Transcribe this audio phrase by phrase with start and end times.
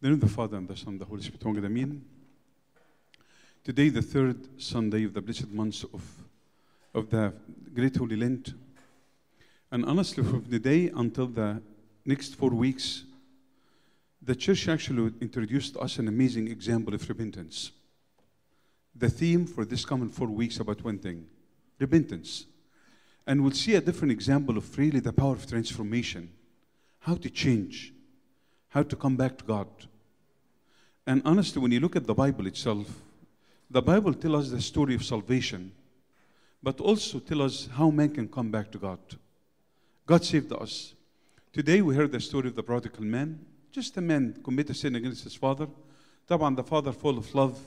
[0.00, 1.44] the name of the Father and the Son and the Holy Spirit.
[1.44, 2.02] Amen.
[3.62, 6.02] Today, the third Sunday of the blessed month of,
[6.94, 7.34] of the
[7.74, 8.54] Great Holy Lent.
[9.70, 11.60] And honestly, from the day until the
[12.06, 13.04] next four weeks,
[14.22, 17.70] the church actually introduced us an amazing example of repentance.
[18.94, 21.26] The theme for this coming four weeks about one thing
[21.78, 22.46] repentance.
[23.26, 26.30] And we'll see a different example of really the power of transformation,
[27.00, 27.92] how to change,
[28.70, 29.68] how to come back to God.
[31.06, 32.86] And honestly, when you look at the Bible itself,
[33.68, 35.72] the Bible tells us the story of salvation,
[36.62, 38.98] but also tells us how man can come back to God.
[40.06, 40.94] God saved us.
[41.52, 43.44] Today we heard the story of the prodigal man.
[43.72, 45.66] Just a man committed sin against his father.
[46.28, 47.58] Taban, the father full of love.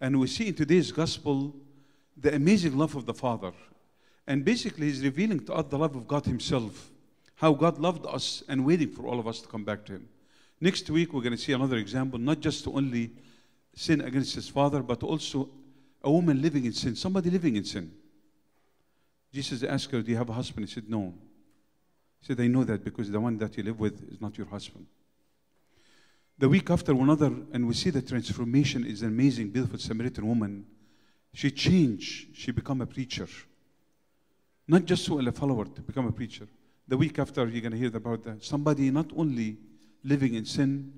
[0.00, 1.54] And we see in today's gospel
[2.16, 3.52] the amazing love of the father.
[4.26, 6.90] And basically he's revealing to us the love of God himself.
[7.36, 10.08] How God loved us and waiting for all of us to come back to him.
[10.60, 13.10] Next week we're going to see another example, not just only
[13.74, 15.50] sin against his father, but also
[16.02, 17.92] a woman living in sin, somebody living in sin.
[19.32, 20.68] Jesus asked her, Do you have a husband?
[20.68, 21.12] He said, No.
[22.20, 24.46] He said, I know that because the one that you live with is not your
[24.46, 24.86] husband.
[26.38, 30.26] The week after, one another, and we see the transformation is an amazing, beautiful Samaritan
[30.26, 30.66] woman.
[31.32, 32.36] She changed.
[32.36, 33.28] She become a preacher.
[34.66, 36.46] Not just a follower to become a preacher.
[36.88, 38.44] The week after, you're going to hear about that.
[38.44, 39.56] Somebody not only
[40.04, 40.92] living in sin,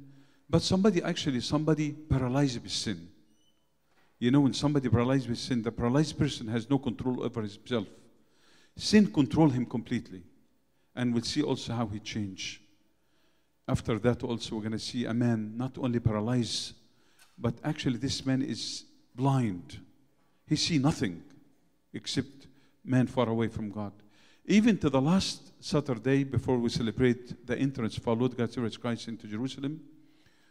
[0.51, 3.09] but somebody actually, somebody paralyzed with sin.
[4.19, 7.87] You know, when somebody paralyzed with sin, the paralyzed person has no control over himself.
[8.77, 10.23] Sin control him completely.
[10.95, 12.61] And we'll see also how he changed.
[13.69, 16.75] After that, also, we're going to see a man not only paralyzed,
[17.37, 18.85] but actually, this man is
[19.15, 19.79] blind.
[20.47, 21.23] He see nothing
[21.93, 22.47] except
[22.85, 23.93] man far away from God.
[24.49, 28.77] Even to the last Saturday before we celebrate the entrance of our Lord God Jesus
[28.77, 29.81] Christ into Jerusalem,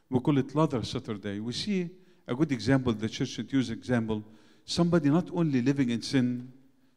[0.09, 1.39] we call it Lazarus Saturday.
[1.39, 1.89] We see
[2.27, 4.21] a good example, the church should use example.
[4.65, 6.51] Somebody not only living in sin,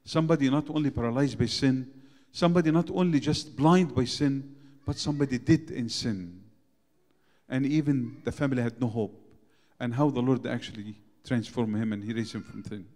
[0.04, 1.88] somebody not only paralyzed by sin,
[2.32, 6.42] somebody not only just blind by sin, but somebody did in sin.
[7.48, 9.22] And even the family had no hope.
[9.78, 12.86] And how the Lord actually transformed him and he raised him from sin.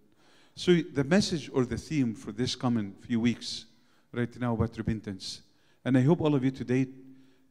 [0.56, 3.66] So the message or the theme for this coming few weeks
[4.12, 5.42] right now about repentance.
[5.84, 6.86] And I hope all of you today,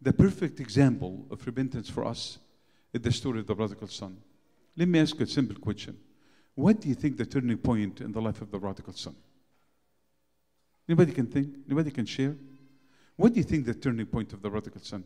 [0.01, 2.39] the perfect example of repentance for us
[2.94, 4.17] is the story of the prodigal son.
[4.75, 5.97] Let me ask you a simple question.
[6.55, 9.16] What do you think the turning point in the life of the prodigal son?
[10.88, 11.55] Anybody can think?
[11.67, 12.35] Anybody can share?
[13.16, 15.03] What do you think the turning point of the prodigal son?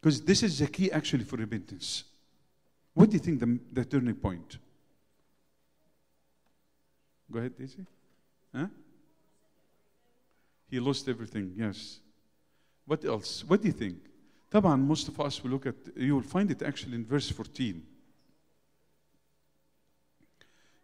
[0.00, 2.04] Because this is the key actually for repentance.
[2.94, 4.58] What do you think the, the turning point?
[7.30, 7.86] Go ahead, Daisy.
[8.54, 8.66] Huh?
[10.71, 11.99] He lost everything, yes.
[12.85, 13.43] What else?
[13.45, 13.97] What do you think?
[14.51, 17.83] طبعا most of us will look at, you will find it actually in verse 14.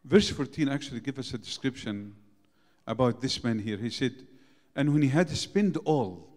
[0.03, 2.13] Verse 14 actually gives us a description
[2.85, 3.77] about this man here.
[3.77, 4.13] He said,
[4.75, 6.27] And when he had spent all,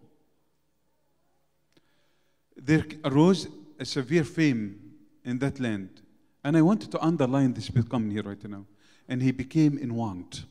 [2.56, 3.48] there arose
[3.78, 4.92] a severe fame
[5.24, 6.00] in that land.
[6.44, 8.64] And I wanted to underline this coming here right now.
[9.08, 10.44] And he became in want.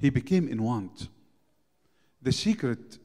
[0.00, 1.08] He became in want.
[2.22, 2.98] The secret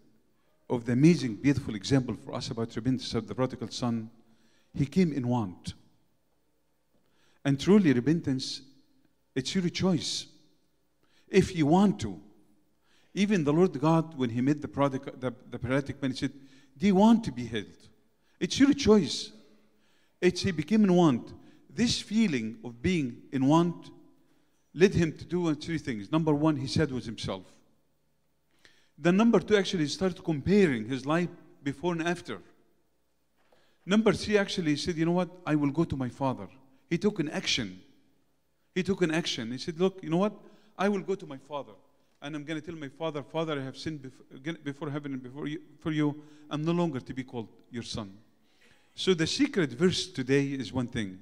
[0.70, 4.10] of the amazing, beautiful example for us about repentance of the prodigal son,
[4.74, 5.74] he came in want.
[7.44, 8.62] And truly, repentance,
[9.36, 10.28] it's your choice.
[11.28, 12.20] If you want to.
[13.14, 16.34] Even the Lord God, when he made the, prodigal, the, the paralytic man, he said,
[16.78, 17.90] Do you want to be healed?
[18.40, 19.32] It's your choice.
[20.22, 21.34] It's he became in want.
[21.70, 23.92] This feeling of being in want
[24.76, 26.12] led him to do three things.
[26.12, 27.44] Number one, he said was himself.
[28.98, 31.30] Then number two, actually, started comparing his life
[31.64, 32.40] before and after.
[33.86, 35.30] Number three, actually, he said, you know what?
[35.46, 36.48] I will go to my father.
[36.90, 37.82] He took an action.
[38.74, 39.52] He took an action.
[39.52, 40.34] He said, look, you know what?
[40.78, 41.74] I will go to my father.
[42.22, 45.24] And I'm going to tell my father, Father, I have sinned before, before heaven and
[45.24, 46.22] before you, for you.
[46.50, 48.18] I'm no longer to be called your son.
[48.96, 51.20] So the secret verse today is one thing.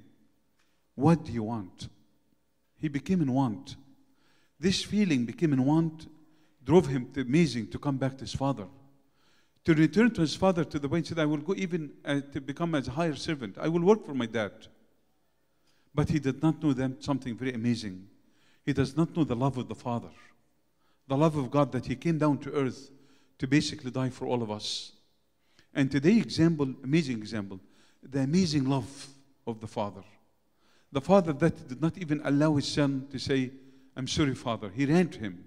[0.94, 1.88] What do you want?
[2.84, 3.76] He became in want.
[4.60, 6.06] This feeling became in want,
[6.62, 8.66] drove him to amazing to come back to his father.
[9.64, 12.20] To return to his father to the point, he said, I will go even uh,
[12.34, 13.56] to become as a higher servant.
[13.58, 14.52] I will work for my dad.
[15.94, 18.06] But he did not know them something very amazing.
[18.66, 20.10] He does not know the love of the Father,
[21.08, 22.90] the love of God that He came down to earth
[23.38, 24.92] to basically die for all of us.
[25.72, 27.60] And today, example, amazing example,
[28.02, 29.06] the amazing love
[29.46, 30.02] of the Father.
[30.94, 33.50] The Father that did not even allow His Son to say,
[33.96, 34.70] I'm sorry, Father.
[34.70, 35.44] He ran to Him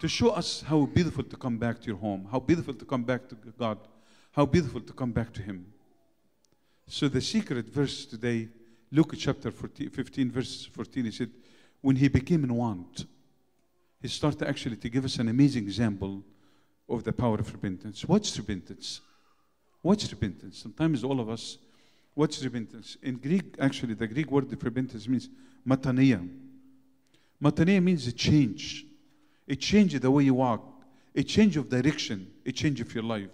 [0.00, 3.02] to show us how beautiful to come back to your home, how beautiful to come
[3.02, 3.78] back to God,
[4.32, 5.64] how beautiful to come back to Him.
[6.86, 8.50] So the secret verse today,
[8.92, 11.30] Luke chapter 14, 15, verse 14, he said,
[11.80, 13.06] when he became in want,
[14.02, 16.22] he started actually to give us an amazing example
[16.86, 18.04] of the power of repentance.
[18.04, 19.00] What's repentance?
[19.80, 20.58] What's repentance?
[20.58, 21.56] Sometimes all of us,
[22.16, 22.96] what's repentance?
[23.02, 25.28] In Greek, actually, the Greek word of repentance means
[25.68, 26.26] matania.
[27.40, 28.86] Matania means a change.
[29.46, 30.64] A change the way you walk,
[31.14, 33.28] a change of direction, a change of your life.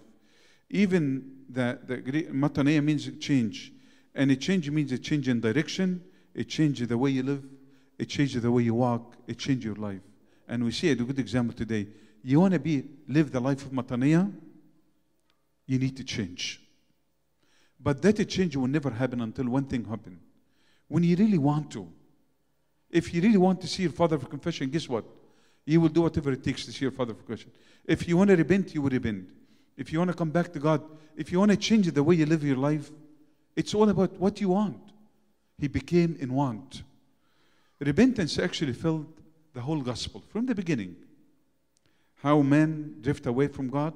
[0.69, 3.71] Even the, the Greek, matania means change.
[4.13, 6.03] And a change means a change in direction,
[6.35, 7.43] a change the way you live,
[7.99, 10.01] a change the way you walk, a change your life.
[10.47, 11.87] And we see a good example today.
[12.21, 14.31] You want to be live the life of matania,
[15.65, 16.62] you need to change.
[17.83, 20.19] But that change will never happen until one thing happens.
[20.87, 21.87] When you really want to.
[22.89, 25.03] If you really want to see your father for confession, guess what?
[25.65, 27.51] You will do whatever it takes to see your father for confession.
[27.85, 29.27] If you want to repent, you will repent.
[29.75, 30.81] If you want to come back to God,
[31.17, 32.91] if you want to change the way you live your life,
[33.55, 34.79] it's all about what you want.
[35.57, 36.83] He became in want.
[37.79, 39.07] Repentance actually filled
[39.53, 40.95] the whole gospel from the beginning.
[42.21, 43.93] How men drift away from God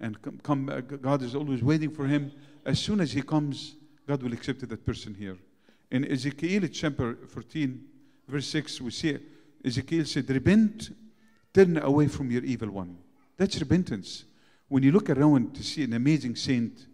[0.00, 0.92] and come, back.
[0.92, 2.32] Uh, God is always waiting for him.
[2.64, 3.74] As soon as he comes,
[4.06, 5.36] God will accept that person here.
[5.90, 7.84] In Ezekiel chapter 14,
[8.28, 9.18] verse 6, we see
[9.64, 10.90] Ezekiel said, Repent,
[11.52, 12.96] turn away from your evil one.
[13.36, 14.24] That's repentance.
[14.68, 16.86] When you look around to see an amazing saint,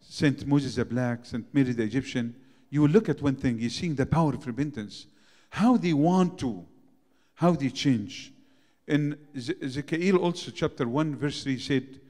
[0.00, 2.34] Saint Moses the Black, Saint Mary the Egyptian,
[2.70, 5.06] you will look at one thing, you're seeing the power of repentance.
[5.50, 6.64] How they want to,
[7.34, 8.32] how they change.
[8.86, 12.00] In Ezekiel also, chapter 1, verse 3 said,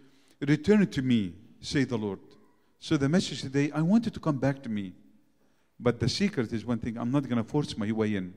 [0.41, 2.21] Return to me, say the Lord.
[2.87, 4.93] So the message today, I want you to come back to me.
[5.81, 8.33] But the secret is one thing, I'm not going to force my way in.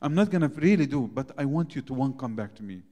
[0.00, 2.62] I'm not going to really do, but I want you to want come back to
[2.62, 2.82] me.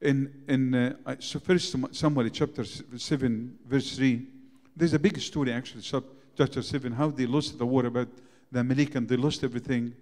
[0.00, 4.26] In, in uh, so first Samuel chapter 7, verse 3,
[4.74, 8.08] there's a big story actually, chapter 7, how they lost the war about
[8.50, 9.94] the Amalek and they lost everything.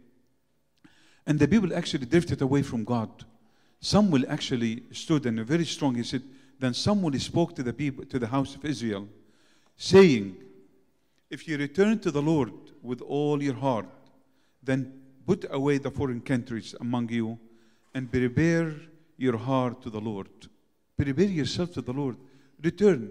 [1.26, 3.10] And the people actually drifted away from God.
[3.82, 5.96] Samuel actually stood and very strong.
[5.96, 6.22] He said,
[6.58, 9.06] Then Samuel spoke to the people, to the house of Israel,
[9.80, 10.36] saying,
[11.30, 13.86] If you return to the Lord with all your heart,
[14.62, 14.92] then
[15.26, 17.38] put away the foreign countries among you
[17.94, 18.74] and prepare
[19.16, 20.28] your heart to the Lord.
[20.98, 22.16] Prepare yourself to the Lord.
[22.62, 23.10] Return.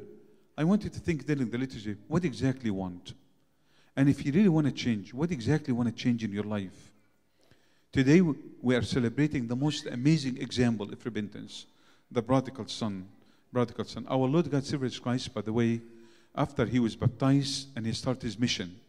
[0.55, 3.13] I want you to think during the liturgy, what exactly you want?
[3.95, 6.43] And if you really want to change, what exactly you want to change in your
[6.43, 6.91] life?
[7.91, 11.65] Today we are celebrating the most amazing example of repentance,
[12.11, 13.07] the prodigal son.
[13.51, 14.05] Prodigal son.
[14.07, 15.81] Our Lord God Jesus Christ, by the way,
[16.35, 18.79] after he was baptized and he started his mission.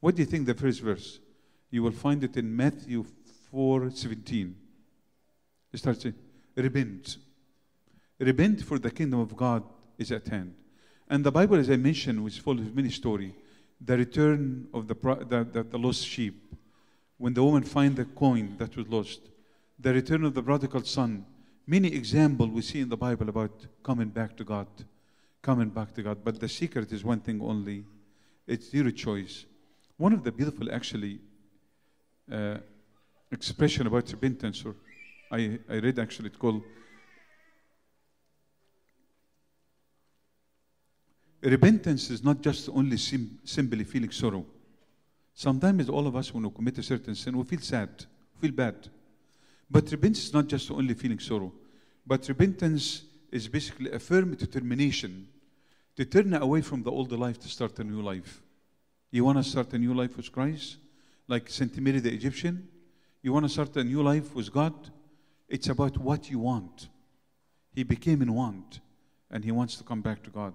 [0.00, 1.18] What do you think the first verse?
[1.70, 3.04] You will find it in Matthew
[3.50, 4.56] 4 17.
[5.72, 6.14] It starts saying,
[6.54, 7.16] Repent.
[8.18, 9.62] Repent for the kingdom of God
[9.98, 10.54] is at hand.
[11.08, 13.32] And the Bible, as I mentioned, was full of many stories.
[13.80, 16.54] The return of the, the, the, the lost sheep,
[17.18, 19.20] when the woman find the coin that was lost,
[19.78, 21.24] the return of the prodigal son.
[21.66, 24.66] Many examples we see in the Bible about coming back to God,
[25.46, 26.18] coming back to God.
[26.24, 27.84] But the secret is one thing only:
[28.46, 29.46] it's your choice.
[29.96, 31.20] One of the beautiful, actually,
[32.30, 32.58] uh,
[33.30, 34.74] expression about repentance, or
[35.30, 36.62] I, I read actually, called
[41.42, 44.44] repentance is not just only sim- simply feeling sorrow.
[45.32, 47.90] Sometimes all of us, when we commit a certain sin, we feel sad,
[48.40, 48.74] feel bad.
[49.70, 51.52] But repentance is not just only feeling sorrow,
[52.04, 55.28] but repentance is basically a firm determination
[55.96, 58.42] to turn away from the old life to start a new life.
[59.10, 60.76] You want to start a new life with Christ,
[61.26, 62.68] like Saint Mary the Egyptian?
[63.22, 64.74] You want to start a new life with God?
[65.48, 66.88] It's about what you want.
[67.72, 68.80] He became in want,
[69.30, 70.54] and he wants to come back to God.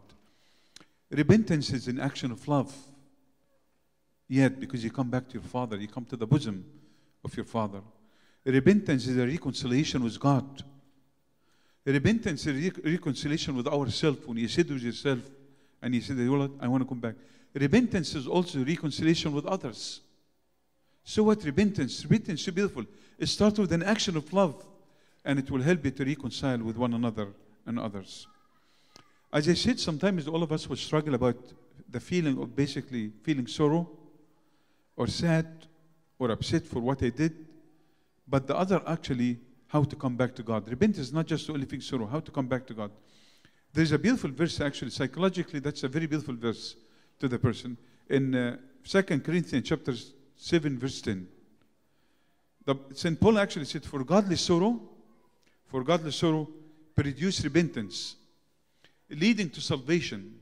[1.09, 2.73] Repentance is an action of love.
[4.27, 6.63] Yet, because you come back to your Father, you come to the bosom
[7.23, 7.81] of your Father.
[8.45, 10.63] Repentance is a reconciliation with God.
[11.85, 14.25] Repentance is reconciliation with ourselves.
[14.25, 15.19] When you sit with yourself
[15.81, 17.15] and you say, I want to come back.
[17.53, 20.01] Repentance is also reconciliation with others.
[21.03, 22.03] So what repentance?
[22.03, 22.85] Repentance is beautiful.
[23.17, 24.63] It starts with an action of love,
[25.25, 27.29] and it will help you to reconcile with one another
[27.65, 28.27] and others.
[29.33, 31.37] As I said, sometimes all of us will struggle about
[31.89, 33.89] the feeling of basically feeling sorrow
[34.95, 35.47] or sad
[36.19, 37.33] or upset for what I did,
[38.27, 39.39] but the other actually
[39.71, 40.67] how to come back to God.
[40.67, 42.91] Repentance is not just only feeling sorrow, how to come back to God.
[43.73, 46.75] There's a beautiful verse actually, psychologically, that's a very beautiful verse
[47.19, 47.77] to the person.
[48.09, 49.93] In uh, 2 Corinthians chapter
[50.35, 51.25] 7, verse 10.
[52.65, 53.17] The, St.
[53.17, 54.77] Paul actually said, For godly sorrow,
[55.67, 56.49] for godly sorrow,
[56.93, 58.15] produce repentance
[59.09, 60.35] leading to salvation,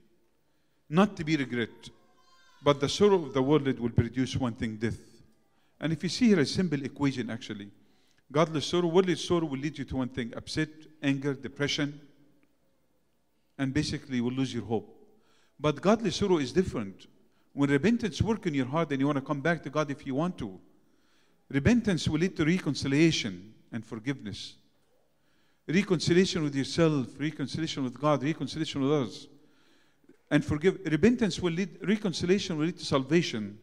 [0.90, 1.90] not to be regret.
[2.64, 5.00] But the sorrow of the world will produce one thing death.
[5.80, 7.70] And if you see here a simple equation actually,
[8.32, 10.70] godly sorrow, worldly sorrow will lead you to one thing upset,
[11.02, 12.00] anger, depression,
[13.58, 14.96] and basically you will lose your hope.
[15.60, 17.08] But godly sorrow is different.
[17.54, 20.06] When repentance work in your heart and you want to come back to God if
[20.06, 20.60] you want to,
[21.50, 24.56] repentance will lead to reconciliation and forgiveness.
[25.68, 29.28] Reconciliation with yourself, reconciliation with God, reconciliation with others.
[30.32, 33.58] And forgive repentance will lead reconciliation will lead to salvation.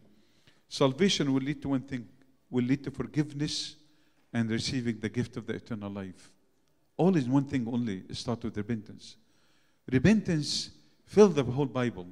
[0.68, 2.08] Salvation will lead to one thing,
[2.50, 3.76] will lead to forgiveness
[4.32, 6.30] and receiving the gift of the eternal life.
[6.96, 9.16] All is one thing only, start with repentance.
[9.90, 10.70] Repentance
[11.04, 12.06] fill the whole Bible.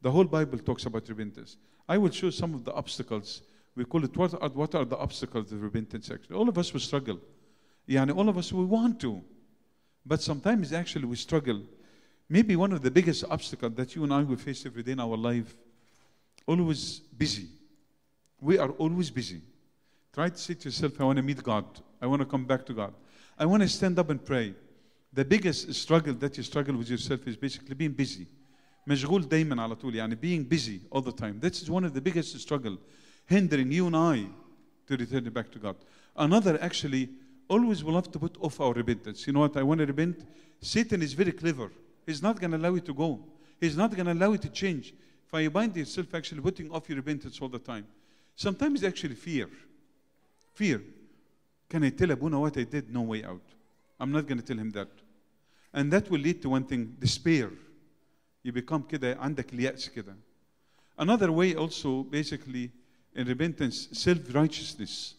[0.00, 1.56] The whole Bible talks about repentance.
[1.88, 3.42] I will show some of the obstacles.
[3.74, 6.36] We call it what are, what are the obstacles of repentance actually.
[6.36, 7.18] All of us will struggle.
[7.88, 9.22] Yani all of us we want to.
[10.04, 11.62] But sometimes actually we struggle.
[12.28, 15.00] Maybe one of the biggest obstacles that you and I will face every day in
[15.00, 15.56] our life,
[16.46, 17.48] always busy.
[18.40, 19.40] We are always busy.
[20.17, 21.65] Try to say to yourself, I want to meet God.
[22.01, 22.93] I want to come back to God.
[23.37, 24.53] I want to stand up and pray.
[25.13, 28.27] The biggest struggle that you struggle with yourself is basically being busy.
[28.87, 31.39] مشغول دايما على طول يعني being busy all the time.
[31.39, 32.77] That's one of the biggest struggle
[33.25, 34.27] hindering you and I
[34.87, 35.75] to return back to God.
[36.15, 37.09] Another actually
[37.47, 39.25] always will have to put off our repentance.
[39.25, 39.55] You know what?
[39.57, 40.25] I want to repent.
[40.61, 41.71] Satan is very clever.
[42.05, 43.19] He's not going to allow you to go.
[43.59, 44.93] He's not going to allow you to change.
[45.31, 47.87] If you find yourself actually putting off your repentance all the time.
[48.35, 49.49] Sometimes actually fear.
[50.57, 50.81] Fear.
[51.69, 52.93] Can I tell Abuna what I did?
[52.93, 53.41] No way out.
[53.99, 54.89] I'm not going to tell him that.
[55.73, 57.49] And that will lead to one thing, despair.
[58.43, 60.15] You become كده عندك اليأس كده.
[60.97, 62.71] Another way also basically
[63.15, 65.15] in repentance, self-righteousness.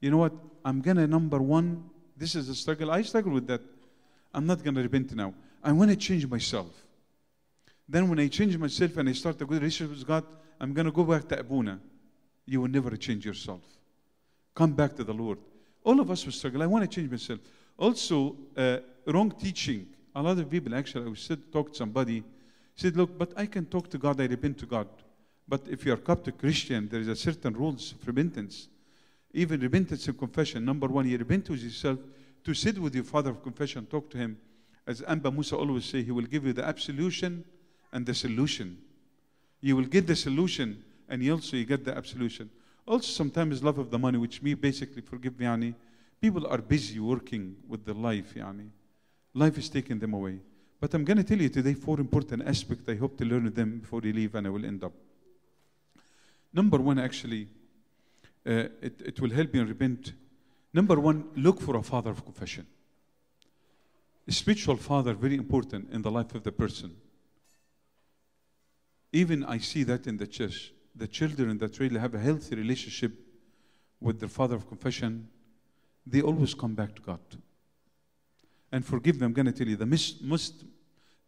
[0.00, 0.32] You know what?
[0.64, 1.84] I'm gonna number one,
[2.16, 2.90] this is a struggle.
[2.90, 3.60] I struggle with that.
[4.32, 5.34] I'm not gonna repent now.
[5.62, 6.68] I want to change myself.
[7.88, 10.24] Then when I change myself and I start a good relationship with God,
[10.60, 11.80] I'm gonna go back to Abuna.
[12.46, 13.60] You will never change yourself.
[14.55, 15.37] Come back to the Lord.
[15.83, 16.63] All of us will struggle.
[16.63, 17.39] I want to change myself.
[17.77, 19.87] Also, uh, wrong teaching.
[20.15, 22.23] A lot of people actually, I said, talk to somebody,
[22.73, 24.87] said, look, but I can talk to God, I repent to God.
[25.47, 28.69] But if you're Coptic Christian, there is a certain rules of repentance.
[29.33, 30.63] Even repentance and confession.
[30.63, 31.99] Number one, you repent with yourself
[32.45, 34.37] to sit with your father of confession, talk to him.
[34.87, 37.43] As Amba Musa always say, he will give you the absolution
[37.91, 38.77] and the solution.
[39.59, 42.49] You will get the solution and you also you get the absolution.
[42.87, 45.75] Also sometimes love of the money, which me basically forgive me, yani,
[46.21, 48.69] people are busy working with their life, yani.
[49.33, 50.39] Life is taking them away.
[50.79, 52.87] But I'm going to tell you today four important aspects.
[52.87, 54.93] I hope to learn them before you leave, and I will end up.
[56.53, 57.47] Number one, actually,
[58.45, 60.13] uh, it, it will help you repent.
[60.73, 62.67] Number one, look for a father of confession.
[64.27, 66.95] A spiritual father, very important in the life of the person.
[69.11, 70.71] Even I see that in the church.
[70.95, 73.11] The children that really have a healthy relationship
[73.99, 75.27] with their father of confession,
[76.05, 77.19] they always come back to God.
[78.71, 80.63] And forgive me, I'm going to tell you the mis- most,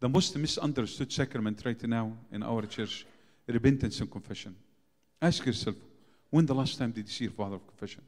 [0.00, 3.06] the most misunderstood sacrament right now in our church,
[3.46, 4.54] repentance and confession.
[5.20, 5.76] Ask yourself,
[6.30, 8.02] when the last time did you see your father of confession?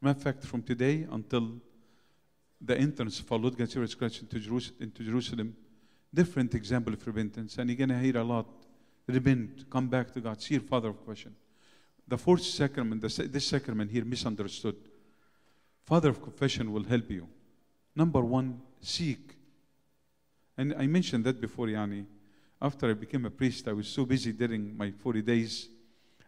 [0.00, 1.60] Matter of fact, from today until
[2.60, 5.56] the entrance of our Lord God Christ into Jerusalem,
[6.14, 7.58] different example of repentance.
[7.58, 8.46] And you're going to hear a lot.
[9.06, 11.34] Repent, come back to God, see your father of confession.
[12.06, 14.76] The fourth sacrament, the, this sacrament here misunderstood.
[15.84, 17.28] Father of confession will help you.
[17.94, 19.36] Number one, seek.
[20.56, 22.06] And I mentioned that before, Yani.
[22.60, 25.68] After I became a priest, I was so busy during my 40 days.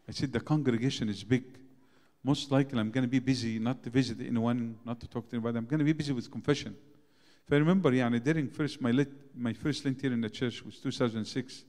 [0.09, 1.45] I said, the congregation is big.
[2.25, 5.37] Most likely, I'm going to be busy not to visit anyone, not to talk to
[5.37, 5.59] anybody.
[5.59, 6.75] I'm going to be busy with confession.
[7.47, 10.65] If I remember, yani, during first my, lit, my first Lent here in the church
[10.65, 11.65] was 2006.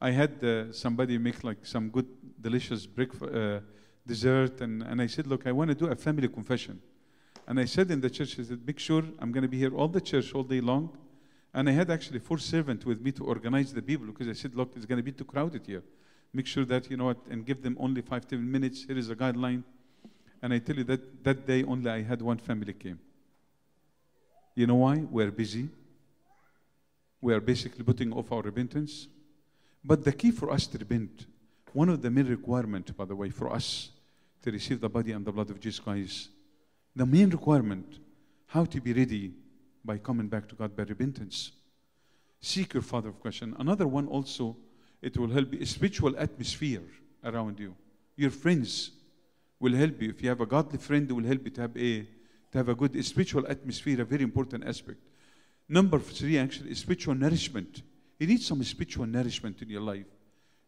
[0.00, 2.06] I had uh, somebody make like some good,
[2.40, 3.60] delicious breakfast, uh,
[4.06, 6.80] dessert, and, and I said, look, I want to do a family confession.
[7.46, 9.74] And I said in the church, I said, make sure I'm going to be here
[9.74, 10.96] all the church all day long.
[11.52, 14.54] And I had actually four servants with me to organize the people because I said,
[14.54, 15.82] look, it's going to be too crowded here.
[16.32, 18.84] Make sure that, you know what, and give them only five, ten minutes.
[18.84, 19.64] Here is a guideline.
[20.42, 23.00] And I tell you that that day only I had one family came.
[24.54, 24.98] You know why?
[25.10, 25.68] We're busy.
[27.20, 29.08] We are basically putting off our repentance.
[29.84, 31.26] But the key for us to repent,
[31.72, 33.90] one of the main requirements, by the way, for us
[34.42, 36.30] to receive the body and the blood of Jesus Christ,
[36.94, 37.98] the main requirement,
[38.46, 39.32] how to be ready
[39.84, 41.52] by coming back to God by repentance.
[42.40, 43.54] Seek your Father of question.
[43.58, 44.56] Another one also,
[45.02, 46.82] it will help you, a spiritual atmosphere
[47.24, 47.74] around you.
[48.16, 48.90] Your friends
[49.60, 50.10] will help you.
[50.10, 52.06] If you have a godly friend, they will help you to have a
[52.50, 54.98] to have a good spiritual atmosphere, a very important aspect.
[55.68, 57.82] Number three, actually, is spiritual nourishment.
[58.18, 60.06] You need some spiritual nourishment in your life.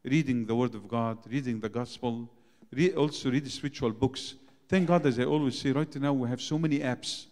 [0.05, 2.29] reading the Word of God, reading the Gospel,
[2.73, 4.35] re- also read spiritual books.
[4.69, 7.27] Thank God, as I always say, right now we have so many apps.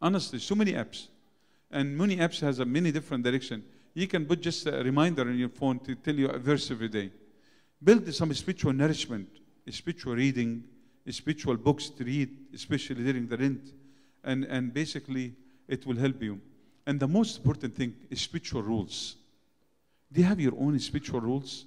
[0.00, 1.08] Honestly, so many apps.
[1.70, 3.64] And many apps has a many different direction.
[3.94, 6.88] You can put just a reminder on your phone to tell you a verse every
[6.88, 7.10] day.
[7.82, 9.28] Build some spiritual nourishment,
[9.70, 10.64] spiritual reading,
[11.10, 13.72] spiritual books to read, especially during the Lent.
[14.22, 15.34] And, and basically,
[15.68, 16.40] it will help you.
[16.86, 19.16] And the most important thing is spiritual rules.
[20.14, 21.66] Do you have your own spiritual rules?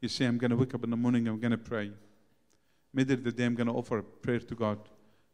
[0.00, 1.90] You say, I'm going to wake up in the morning, I'm going to pray.
[2.94, 4.78] Middle of the day, I'm going to offer a prayer to God.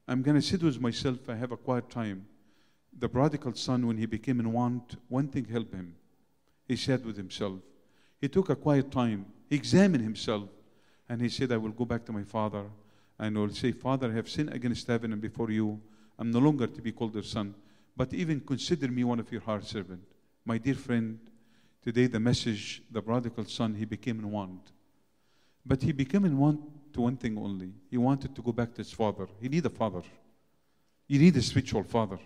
[0.09, 2.27] I'm going to sit with myself, I have a quiet time.
[2.99, 5.97] The prodigal son, when he became in want, one thing helped him.
[6.67, 7.59] He said with himself.
[8.23, 10.49] He took a quiet time, he examined himself,
[11.11, 12.65] and he said, I will go back to my father
[13.19, 15.79] and will say, Father, I have sinned against heaven and before you.
[16.19, 17.55] I'm no longer to be called your son,
[17.95, 20.01] but even consider me one of your hard servant.
[20.47, 21.19] My dear friend,
[21.87, 24.73] today the message, the prodigal son, he became in want.
[25.65, 26.61] But he became in want
[26.93, 27.71] to one thing only.
[27.89, 29.29] He wanted to go back to his father.
[29.41, 30.03] He need a father.
[31.07, 32.19] You need a spiritual father.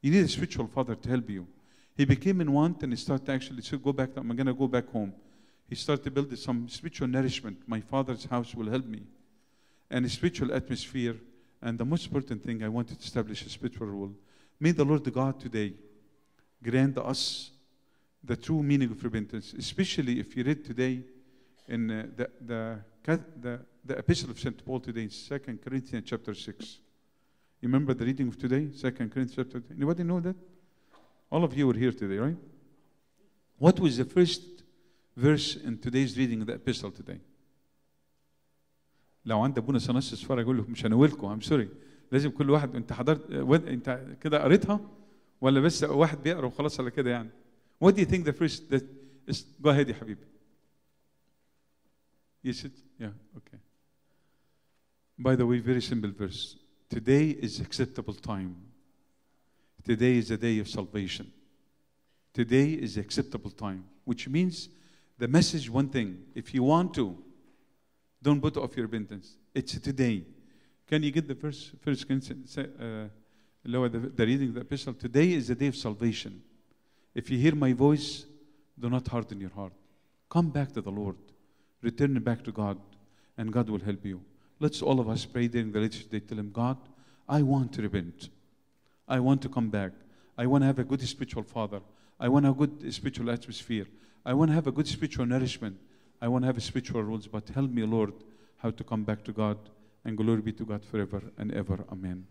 [0.00, 1.46] You need a spiritual father to help you.
[1.94, 4.08] He became in want and he started actually to go back.
[4.16, 5.12] I'm going to go back home.
[5.68, 7.58] He started to build some spiritual nourishment.
[7.66, 9.02] My father's house will help me.
[9.90, 11.16] And a spiritual atmosphere.
[11.60, 14.12] And the most important thing, I wanted to establish a spiritual rule.
[14.58, 15.74] May the Lord God today
[16.62, 17.51] grant us
[18.23, 21.03] the true meaning of repentance, especially if you read today
[21.67, 22.79] in uh, the, the,
[23.41, 24.63] the, the epistle of St.
[24.65, 26.79] Paul today in 2 Corinthians chapter 6.
[27.61, 30.35] You remember the reading of today, 2 Corinthians chapter Anybody know that?
[31.31, 32.37] All of you were here today, right?
[33.57, 34.41] What was the first
[35.15, 37.19] verse in today's reading of the epistle today?
[39.25, 41.69] لو عند ابونا سنس اتفرج اقول له مش هنولكم ام سوري
[42.11, 44.79] لازم كل واحد انت حضرت ود- انت كده قريتها
[45.41, 47.29] ولا بس واحد بيقرا وخلاص على كده يعني
[47.78, 48.84] what do you think the first that
[49.26, 49.42] is?
[49.60, 50.18] Go ahead, ya Habib.
[52.42, 53.58] You said, yeah, okay.
[55.18, 56.56] By the way, very simple verse.
[56.88, 58.56] Today is acceptable time.
[59.84, 61.32] Today is the day of salvation.
[62.34, 64.68] Today is acceptable time, which means
[65.18, 66.18] the message one thing.
[66.34, 67.16] If you want to,
[68.22, 69.36] don't put off your repentance.
[69.54, 70.24] It's today.
[70.86, 73.08] Can you get the first first uh,
[73.64, 74.94] the, the reading of the epistle?
[74.94, 76.42] Today is the day of salvation.
[77.14, 78.24] If you hear my voice,
[78.78, 79.72] do not harden your heart.
[80.28, 81.16] Come back to the Lord.
[81.82, 82.78] Return back to God,
[83.36, 84.22] and God will help you.
[84.60, 86.20] Let's all of us pray during the lecture today.
[86.20, 86.78] Tell Him, God,
[87.28, 88.28] I want to repent.
[89.08, 89.92] I want to come back.
[90.38, 91.80] I want to have a good spiritual father.
[92.18, 93.86] I want a good spiritual atmosphere.
[94.24, 95.76] I want to have a good spiritual nourishment.
[96.20, 98.12] I want to have a spiritual rules, but help me, Lord,
[98.58, 99.58] how to come back to God.
[100.04, 101.84] And glory be to God forever and ever.
[101.90, 102.26] Amen.